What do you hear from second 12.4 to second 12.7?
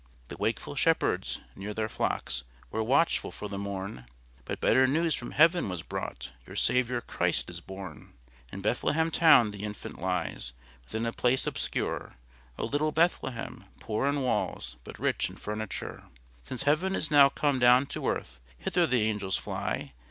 O